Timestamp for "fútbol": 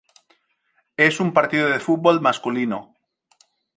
1.79-2.21